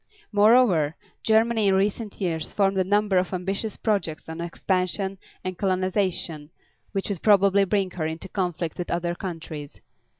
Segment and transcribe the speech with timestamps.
[0.31, 6.49] Moreover, Germany in recent years formed a number of ambitious projects of expansion and colonization
[6.91, 9.79] which would probably bring her into conflict with other countries.